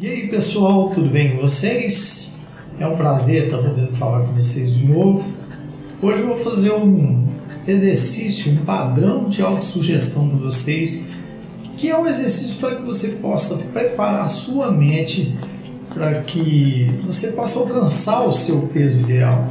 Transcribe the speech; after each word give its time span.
E 0.00 0.06
aí 0.06 0.28
pessoal, 0.28 0.90
tudo 0.90 1.10
bem 1.10 1.34
com 1.34 1.42
vocês? 1.42 2.36
É 2.78 2.86
um 2.86 2.96
prazer 2.96 3.46
estar 3.46 3.58
podendo 3.58 3.92
falar 3.96 4.20
com 4.20 4.32
vocês 4.32 4.74
de 4.74 4.86
novo. 4.86 5.28
Hoje 6.00 6.20
eu 6.20 6.28
vou 6.28 6.36
fazer 6.36 6.70
um 6.70 7.26
exercício, 7.66 8.52
um 8.52 8.58
padrão 8.58 9.28
de 9.28 9.42
autossugestão 9.42 10.28
para 10.28 10.38
vocês, 10.38 11.08
que 11.76 11.90
é 11.90 11.98
um 11.98 12.06
exercício 12.06 12.60
para 12.60 12.76
que 12.76 12.82
você 12.82 13.08
possa 13.16 13.56
preparar 13.72 14.26
a 14.26 14.28
sua 14.28 14.70
mente 14.70 15.36
para 15.92 16.22
que 16.22 16.94
você 17.04 17.32
possa 17.32 17.58
alcançar 17.58 18.24
o 18.24 18.30
seu 18.30 18.68
peso 18.68 19.00
ideal. 19.00 19.48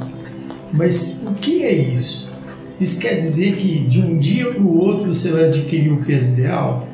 Mas 0.71 1.25
o 1.27 1.34
que 1.34 1.66
é 1.66 1.73
isso? 1.73 2.32
Isso 2.79 3.02
quer 3.02 3.16
dizer 3.16 3.57
que 3.57 3.79
de 3.79 4.02
um 4.02 4.18
dia 4.18 4.50
para 4.54 4.64
o 4.64 4.79
outro 4.79 5.14
você 5.14 5.29
vai 5.29 5.50
adquirir 5.50 5.91
o 5.91 6.05
peso 6.05 6.29
ideal? 6.29 6.88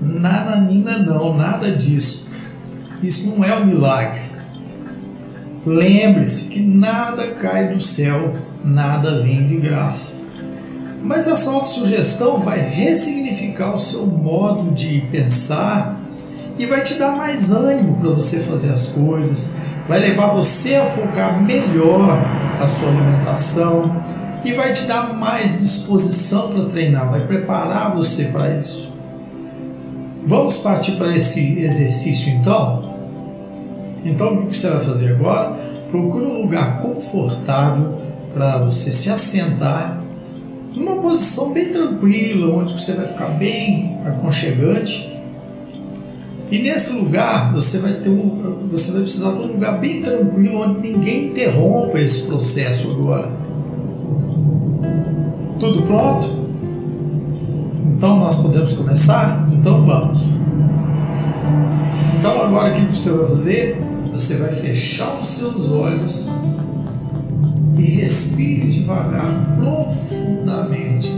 Nada, 0.00 0.60
nina, 0.60 0.96
não, 0.98 1.36
nada 1.36 1.72
disso. 1.72 2.28
Isso 3.02 3.30
não 3.30 3.44
é 3.44 3.56
um 3.56 3.66
milagre. 3.66 4.20
Lembre-se 5.64 6.48
que 6.48 6.60
nada 6.60 7.28
cai 7.28 7.68
do 7.68 7.80
céu, 7.80 8.34
nada 8.64 9.22
vem 9.22 9.44
de 9.44 9.56
graça. 9.56 10.22
Mas 11.02 11.28
essa 11.28 11.50
autossugestão 11.50 12.42
vai 12.42 12.58
ressignificar 12.58 13.74
o 13.74 13.78
seu 13.78 14.06
modo 14.06 14.72
de 14.72 15.00
pensar 15.12 15.98
e 16.58 16.66
vai 16.66 16.82
te 16.82 16.94
dar 16.94 17.12
mais 17.12 17.52
ânimo 17.52 17.96
para 18.00 18.10
você 18.10 18.40
fazer 18.40 18.72
as 18.72 18.86
coisas, 18.86 19.56
vai 19.86 20.00
levar 20.00 20.34
você 20.34 20.74
a 20.74 20.86
focar 20.86 21.40
melhor 21.40 22.18
a 22.60 22.66
sua 22.66 22.88
alimentação 22.88 24.02
e 24.44 24.52
vai 24.52 24.72
te 24.72 24.86
dar 24.86 25.14
mais 25.14 25.56
disposição 25.56 26.50
para 26.50 26.64
treinar, 26.64 27.10
vai 27.10 27.20
preparar 27.20 27.94
você 27.94 28.26
para 28.26 28.56
isso. 28.56 28.92
Vamos 30.26 30.58
partir 30.58 30.92
para 30.92 31.16
esse 31.16 31.58
exercício 31.60 32.30
então? 32.32 32.87
Então 34.04 34.34
o 34.34 34.46
que 34.46 34.58
você 34.58 34.68
vai 34.70 34.80
fazer 34.80 35.10
agora? 35.10 35.56
Procure 35.90 36.24
um 36.24 36.42
lugar 36.42 36.80
confortável 36.80 37.98
para 38.32 38.58
você 38.58 38.92
se 38.92 39.10
assentar, 39.10 40.00
numa 40.74 40.96
posição 40.96 41.52
bem 41.52 41.70
tranquila, 41.70 42.54
onde 42.54 42.72
você 42.72 42.92
vai 42.92 43.06
ficar 43.06 43.28
bem 43.30 43.98
aconchegante. 44.06 45.12
E 46.50 46.58
nesse 46.60 46.92
lugar 46.92 47.52
você 47.52 47.78
vai 47.78 47.94
ter 47.94 48.08
um, 48.08 48.68
você 48.70 48.92
vai 48.92 49.02
precisar 49.02 49.32
de 49.32 49.38
um 49.38 49.46
lugar 49.48 49.78
bem 49.78 50.02
tranquilo 50.02 50.62
onde 50.62 50.88
ninguém 50.88 51.26
interrompa 51.30 51.98
esse 52.00 52.22
processo 52.22 52.90
agora. 52.90 53.30
Tudo 55.58 55.82
pronto? 55.82 56.28
Então 57.96 58.20
nós 58.20 58.36
podemos 58.36 58.72
começar? 58.72 59.48
Então 59.52 59.84
vamos. 59.84 60.30
Então 62.18 62.42
agora 62.42 62.72
o 62.72 62.86
que 62.86 62.96
você 62.96 63.10
vai 63.10 63.26
fazer? 63.26 63.76
Você 64.12 64.36
vai 64.36 64.52
fechar 64.52 65.20
os 65.20 65.28
seus 65.28 65.70
olhos 65.70 66.28
e 67.76 67.82
respire 67.82 68.70
devagar, 68.70 69.56
profundamente. 69.56 71.12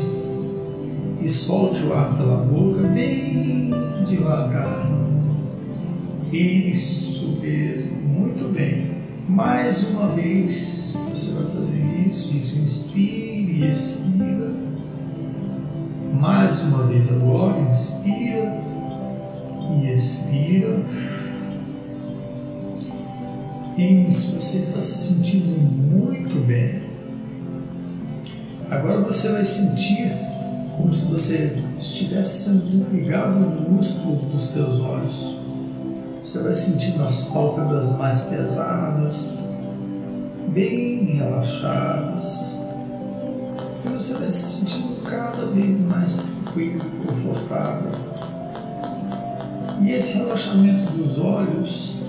E 1.22 1.28
solte 1.28 1.82
o 1.84 1.92
ar 1.92 2.16
pela 2.16 2.38
boca 2.38 2.82
bem 2.88 3.70
devagar. 4.06 4.90
Isso 6.32 7.40
mesmo, 7.40 7.96
muito 8.08 8.52
bem. 8.52 8.90
Mais 9.28 9.90
uma 9.90 10.08
vez 10.08 10.94
você 11.10 11.32
vai 11.32 11.52
fazer 11.54 12.04
isso. 12.06 12.36
Isso, 12.36 12.60
inspire 12.60 13.64
e 13.64 13.70
expira. 13.70 14.50
Mais 16.20 16.62
uma 16.62 16.84
vez 16.84 17.10
agora, 17.10 17.60
inspira 17.60 18.62
e 19.80 19.92
expira. 19.92 20.78
Isso, 23.80 24.38
você 24.38 24.58
está 24.58 24.78
se 24.78 25.14
sentindo 25.14 25.58
muito 25.58 26.46
bem. 26.46 26.82
Agora 28.70 29.00
você 29.00 29.30
vai 29.30 29.42
sentir 29.42 30.12
como 30.76 30.92
se 30.92 31.06
você 31.06 31.58
estivesse 31.78 32.50
sendo 32.50 32.68
desligado 32.68 33.40
os 33.40 33.58
músculos 33.66 34.20
dos 34.32 34.48
teus 34.48 34.80
olhos. 34.80 35.34
Você 36.22 36.42
vai 36.42 36.54
sentindo 36.54 37.02
as 37.08 37.22
pálpebras 37.28 37.96
mais 37.96 38.20
pesadas, 38.24 39.48
bem 40.48 41.16
relaxadas. 41.16 42.60
E 43.86 43.88
você 43.88 44.12
vai 44.12 44.28
se 44.28 44.58
sentindo 44.58 45.02
cada 45.04 45.46
vez 45.46 45.80
mais 45.80 46.16
tranquilo 46.18 46.84
e 46.84 47.06
confortável. 47.06 47.92
E 49.80 49.90
esse 49.90 50.18
relaxamento 50.18 50.92
dos 50.92 51.18
olhos 51.18 51.99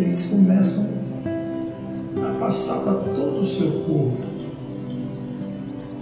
eles 0.00 0.26
começam 0.26 1.00
a 2.16 2.38
passar 2.40 2.80
para 2.80 2.94
todo 2.94 3.42
o 3.42 3.46
seu 3.46 3.70
corpo. 3.70 4.30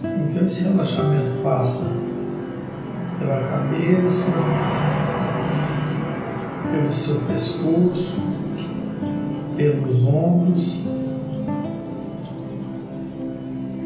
Então 0.04 0.44
esse 0.44 0.64
relaxamento 0.64 1.42
passa 1.42 1.96
pela 3.18 3.40
cabeça, 3.42 4.32
pelo 6.70 6.92
seu 6.92 7.16
pescoço, 7.22 8.14
pelos 9.56 10.04
ombros, 10.04 10.84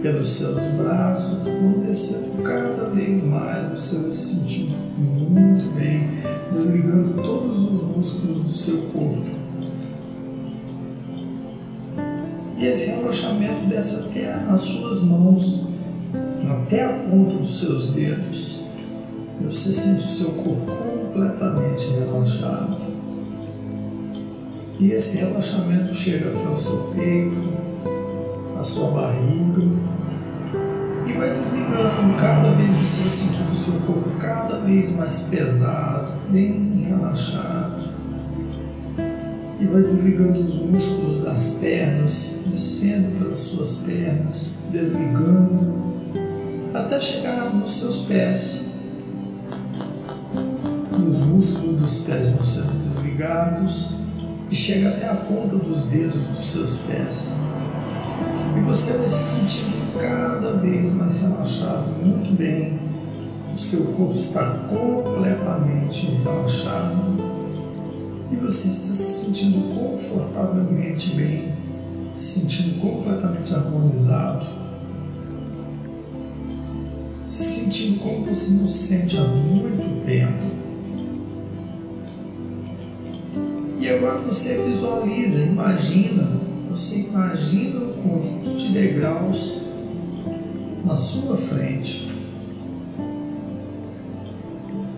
pelos 0.02 0.28
seus 0.28 0.58
braços, 0.74 1.46
vão 1.46 1.84
descendo 1.86 2.42
cada 2.42 2.90
vez 2.90 3.24
mais, 3.24 3.70
você 3.70 3.96
vai 3.96 4.10
se 4.10 4.34
sentindo 4.34 4.76
muito 5.30 5.74
bem, 5.74 6.10
desligando 6.50 7.22
todos 7.22 7.64
os 7.64 7.96
músculos 7.96 8.40
do 8.40 8.52
seu 8.52 8.78
corpo. 8.92 9.41
Esse 12.66 12.90
relaxamento 12.90 13.66
desce 13.66 14.06
até 14.06 14.32
as 14.48 14.60
suas 14.60 15.02
mãos, 15.02 15.64
até 16.48 16.84
a 16.84 16.92
ponta 17.10 17.36
dos 17.36 17.60
seus 17.60 17.90
dedos. 17.90 18.62
Você 19.40 19.72
sente 19.72 20.06
o 20.06 20.08
seu 20.08 20.30
corpo 20.32 20.66
completamente 20.66 21.88
relaxado. 21.90 22.76
E 24.78 24.90
esse 24.90 25.18
relaxamento 25.18 25.94
chega 25.94 26.30
até 26.30 26.48
o 26.48 26.56
seu 26.56 26.92
peito, 26.94 27.36
a 28.58 28.64
sua 28.64 28.90
barriga, 28.90 29.62
e 31.06 31.12
vai 31.12 31.30
desligando. 31.30 32.16
Cada 32.16 32.52
vez 32.52 32.74
você 32.76 33.02
vai 33.02 33.10
sentindo 33.10 33.52
o 33.52 33.56
seu 33.56 33.74
corpo 33.86 34.10
cada 34.18 34.60
vez 34.60 34.96
mais 34.96 35.22
pesado, 35.22 36.12
bem 36.30 36.86
relaxado 36.88 37.61
e 39.62 39.66
vai 39.66 39.82
desligando 39.82 40.40
os 40.40 40.56
músculos 40.56 41.22
das 41.22 41.58
pernas, 41.60 42.42
descendo 42.46 43.16
pelas 43.18 43.38
suas 43.38 43.74
pernas, 43.86 44.56
desligando, 44.72 46.00
até 46.74 47.00
chegar 47.00 47.54
nos 47.54 47.78
seus 47.78 48.02
pés. 48.06 48.66
E 50.98 51.02
os 51.04 51.18
músculos 51.18 51.80
dos 51.80 51.98
pés 52.00 52.30
vão 52.30 52.44
sendo 52.44 52.82
desligados 52.82 53.94
e 54.50 54.54
chega 54.54 54.88
até 54.88 55.08
a 55.08 55.14
ponta 55.14 55.56
dos 55.56 55.86
dedos 55.86 56.22
dos 56.36 56.46
seus 56.46 56.78
pés. 56.78 57.36
E 58.56 58.60
você 58.62 58.94
vai 58.98 59.08
se 59.08 59.40
sentindo 59.40 59.98
cada 60.00 60.56
vez 60.56 60.92
mais 60.94 61.22
relaxado, 61.22 62.04
muito 62.04 62.36
bem. 62.36 62.80
O 63.54 63.58
seu 63.58 63.84
corpo 63.92 64.16
está 64.16 64.44
completamente 64.68 66.06
relaxado 66.24 67.41
e 68.32 68.36
você 68.36 68.68
está 68.68 68.94
se 68.94 69.26
sentindo 69.26 69.74
confortavelmente 69.74 71.14
bem, 71.14 71.52
se 72.14 72.40
sentindo 72.40 72.80
completamente 72.80 73.54
harmonizado, 73.54 74.46
se 77.28 77.44
sentindo 77.44 78.00
como 78.00 78.24
você 78.26 78.54
não 78.54 78.66
se 78.66 78.78
sente 78.78 79.18
há 79.18 79.24
muito 79.24 80.04
tempo. 80.06 80.62
E 83.78 83.88
agora 83.88 84.20
você 84.20 84.62
visualiza, 84.62 85.42
imagina, 85.42 86.40
você 86.70 87.00
imagina 87.00 87.80
um 87.80 87.92
conjunto 88.02 88.56
de 88.56 88.72
degraus 88.72 89.66
na 90.84 90.96
sua 90.96 91.36
frente. 91.36 92.10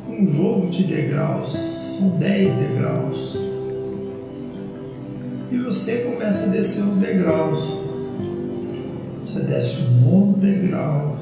Um 0.09 0.27
jogo 0.27 0.69
de 0.69 0.85
degraus 0.85 1.74
são 1.95 2.19
dez 2.19 2.55
degraus. 2.55 3.39
E 5.51 5.59
você 5.59 5.99
começa 5.99 6.47
a 6.47 6.49
descer 6.49 6.83
os 6.83 6.97
degraus. 6.97 7.81
Você 9.25 9.41
desce 9.45 9.83
um 9.83 10.11
novo 10.11 10.39
degrau. 10.39 11.17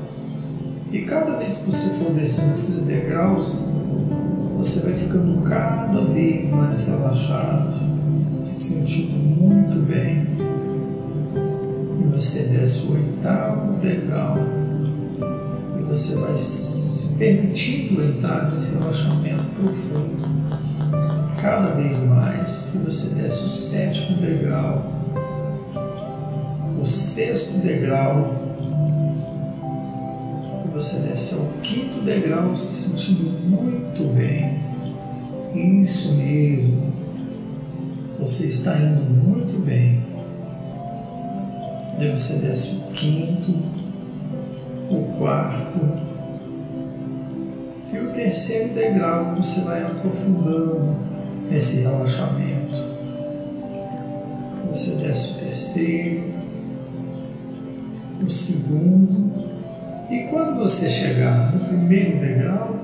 E 0.90 1.02
cada 1.02 1.36
vez 1.36 1.58
que 1.58 1.70
você 1.70 1.90
for 1.98 2.12
descendo 2.12 2.52
esses 2.52 2.86
degraus, 2.86 3.68
você 4.56 4.80
vai 4.80 4.92
ficando 4.94 5.42
cada 5.42 6.04
vez 6.06 6.50
mais 6.50 6.86
relaxado, 6.86 7.74
se 8.42 8.74
sentindo 8.74 9.18
muito 9.18 9.78
bem. 9.86 10.26
E 12.00 12.14
você 12.14 12.44
desce 12.44 12.86
o 12.86 12.92
oitavo 12.92 13.74
degrau. 13.74 14.38
E 15.78 15.82
você 15.82 16.14
vai 16.16 16.38
permitindo 17.22 18.02
entrar 18.02 18.50
nesse 18.50 18.78
relaxamento 18.78 19.44
profundo. 19.54 20.26
vez 21.76 22.02
mais, 22.02 22.48
se 22.48 22.78
você 22.78 23.22
desce 23.22 23.44
o 23.44 23.48
sétimo 23.48 24.18
degrau, 24.18 24.92
o 26.80 26.84
sexto 26.84 27.58
degrau, 27.58 28.28
você 30.74 30.98
desce 31.10 31.34
ao 31.36 31.46
quinto 31.62 32.00
degrau 32.00 32.56
se 32.56 32.90
sentindo 32.90 33.30
muito 33.48 34.02
bem. 34.16 34.60
Isso 35.54 36.14
mesmo. 36.14 36.92
Você 38.18 38.46
está 38.46 38.76
indo 38.76 39.28
muito 39.28 39.64
bem. 39.64 40.00
Daí 42.00 42.10
você 42.10 42.38
desce 42.38 42.70
o 42.70 42.92
quinto, 42.94 43.52
o 44.90 45.18
quarto 45.18 46.01
terceiro 48.12 48.74
degrau 48.74 49.36
você 49.36 49.62
vai 49.62 49.82
aprofundando 49.82 50.96
nesse 51.50 51.82
relaxamento. 51.82 52.92
Você 54.70 54.96
desce 54.96 55.32
o 55.32 55.44
terceiro, 55.44 56.32
o 58.24 58.28
segundo 58.28 59.32
e 60.10 60.28
quando 60.28 60.58
você 60.58 60.90
chegar 60.90 61.52
no 61.54 61.60
primeiro 61.60 62.20
degrau, 62.20 62.76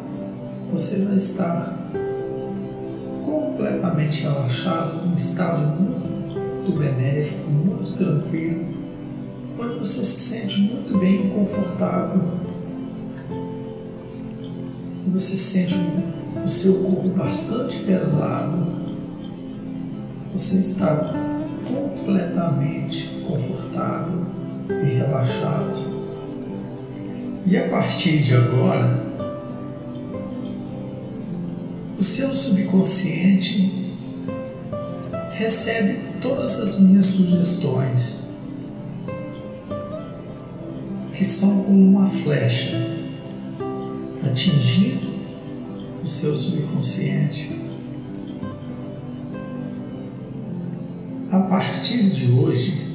você 0.73 1.05
vai 1.05 1.17
estar 1.17 1.77
completamente 3.23 4.23
relaxado, 4.23 5.07
num 5.07 5.15
estado 5.15 5.83
muito 5.83 6.73
benéfico, 6.79 7.51
muito 7.51 7.93
tranquilo, 7.93 8.65
onde 9.59 9.79
você 9.79 10.05
se 10.05 10.39
sente 10.41 10.61
muito 10.73 10.99
bem 10.99 11.27
e 11.27 11.31
confortável. 11.31 12.38
Você 15.13 15.37
sente 15.37 15.75
o 16.45 16.49
seu 16.49 16.75
corpo 16.83 17.09
bastante 17.09 17.79
pesado. 17.79 18.67
Você 20.35 20.59
está 20.59 21.15
completamente 21.67 23.25
confortável 23.27 24.27
e 24.69 24.85
relaxado. 24.85 25.99
E 27.47 27.57
a 27.57 27.69
partir 27.69 28.19
de 28.19 28.35
agora, 28.35 29.03
o 31.99 32.05
seu 32.05 32.29
subconsciente 32.29 33.95
recebe 35.33 36.21
todas 36.21 36.61
as 36.61 36.81
minhas 36.81 37.07
sugestões, 37.07 38.29
que 41.15 41.25
são 41.25 41.63
como 41.63 41.97
uma 41.97 42.09
flecha 42.11 42.98
atingindo 44.25 45.09
o 46.03 46.07
seu 46.07 46.35
subconsciente. 46.35 47.59
A 51.31 51.41
partir 51.41 52.11
de 52.11 52.33
hoje, 52.33 52.89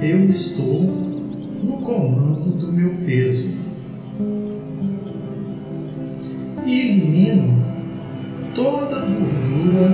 eu 0.00 0.28
estou 0.28 0.82
no 1.62 1.78
comando 1.82 2.50
do 2.58 2.72
meu 2.72 2.90
peso 3.04 3.50
e 6.64 6.80
elimino 6.80 7.62
toda 8.54 9.00
gordura 9.00 9.92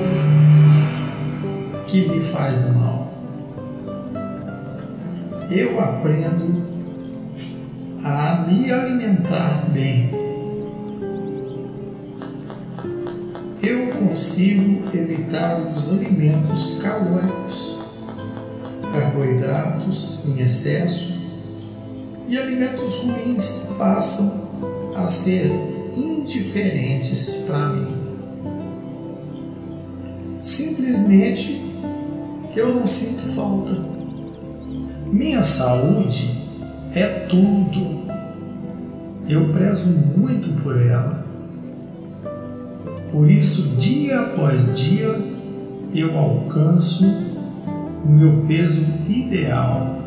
que 1.87 2.09
me 2.09 2.23
faz 2.23 2.73
mal. 2.75 3.13
Eu 5.51 5.79
aprendo 5.81 6.62
a 8.13 8.45
me 8.47 8.71
alimentar 8.71 9.65
bem. 9.73 10.11
Eu 13.63 13.87
consigo 13.93 14.95
evitar 14.95 15.61
os 15.61 15.93
alimentos 15.93 16.81
calóricos, 16.83 17.79
carboidratos 18.93 20.27
em 20.29 20.43
excesso 20.43 21.15
e 22.29 22.37
alimentos 22.37 22.97
ruins 22.97 23.71
passam 23.79 24.95
a 24.97 25.09
ser 25.09 25.51
indiferentes 25.97 27.45
para 27.47 27.69
mim. 27.69 27.97
Simplesmente 30.43 31.63
eu 32.55 32.75
não 32.75 32.87
sinto 32.87 33.35
falta. 33.35 33.93
Minha 35.11 35.43
saúde 35.43 36.32
é 36.95 37.27
tudo. 37.29 38.03
Eu 39.29 39.49
prezo 39.53 39.91
muito 40.17 40.63
por 40.63 40.81
ela. 40.81 41.25
Por 43.11 43.31
isso, 43.31 43.77
dia 43.79 44.21
após 44.21 44.75
dia, 44.75 45.19
eu 45.95 46.17
alcanço 46.19 47.05
o 48.05 48.09
meu 48.09 48.45
peso 48.47 48.85
ideal. 49.09 49.99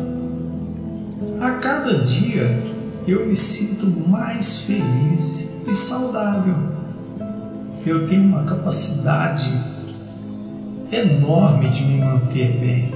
A 1.39 1.51
cada 1.51 1.99
dia 1.99 2.63
eu 3.07 3.27
me 3.27 3.35
sinto 3.35 4.09
mais 4.09 4.59
feliz 4.59 5.65
e 5.67 5.73
saudável. 5.73 6.55
Eu 7.85 8.07
tenho 8.07 8.23
uma 8.23 8.43
capacidade 8.43 9.51
enorme 10.91 11.69
de 11.69 11.83
me 11.83 11.99
manter 11.99 12.57
bem, 12.59 12.91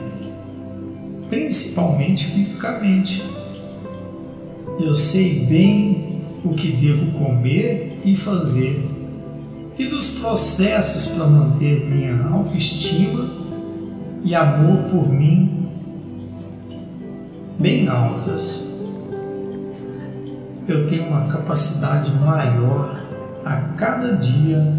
principalmente 1.30 2.26
fisicamente. 2.26 3.24
Eu 4.80 4.96
sei 4.96 5.46
bem 5.46 6.22
o 6.44 6.54
que 6.54 6.72
devo 6.72 7.12
comer 7.12 8.02
e 8.06 8.16
fazer, 8.16 8.82
e 9.78 9.86
dos 9.88 10.12
processos 10.12 11.14
para 11.14 11.28
manter 11.28 11.86
minha 11.86 12.26
autoestima 12.28 13.30
e 14.24 14.34
amor 14.34 14.84
por 14.90 15.08
mim 15.10 15.68
bem 17.58 17.88
altas 17.88 18.70
eu 20.70 20.86
tenho 20.86 21.08
uma 21.08 21.26
capacidade 21.26 22.12
maior 22.20 22.96
a 23.44 23.56
cada 23.76 24.16
dia 24.18 24.72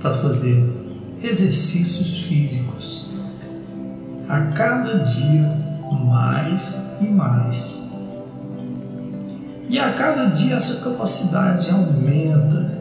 para 0.00 0.12
fazer 0.12 0.72
exercícios 1.20 2.22
físicos. 2.22 3.10
A 4.28 4.40
cada 4.52 5.00
dia 5.00 5.48
mais 5.90 6.98
e 7.00 7.06
mais. 7.06 7.81
E 9.72 9.78
a 9.78 9.90
cada 9.94 10.26
dia 10.26 10.56
essa 10.56 10.84
capacidade 10.84 11.70
aumenta. 11.70 12.72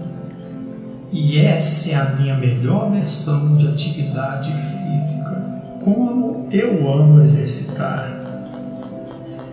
E 1.09 1.39
essa 1.39 1.91
é 1.91 1.95
a 1.95 2.05
minha 2.15 2.35
melhor 2.35 2.91
versão 2.91 3.55
de 3.55 3.65
atividade 3.69 4.53
física. 4.53 5.61
Como 5.81 6.49
eu 6.51 6.91
amo 6.91 7.21
exercitar. 7.21 8.11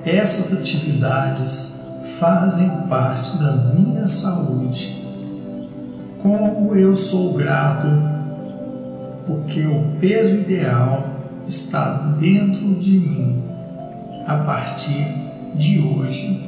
Essas 0.04 0.58
atividades 0.58 2.08
fazem 2.18 2.68
parte 2.88 3.38
da 3.38 3.52
minha 3.52 4.08
saúde. 4.08 5.00
Como 6.20 6.74
eu 6.74 6.96
sou 6.96 7.34
grato, 7.34 7.86
porque 9.28 9.60
o 9.60 9.96
peso 10.00 10.34
ideal 10.34 11.06
está 11.46 12.16
dentro 12.18 12.74
de 12.80 12.98
mim 12.98 13.44
a 14.26 14.38
partir 14.38 15.06
de 15.54 15.78
hoje. 15.78 16.47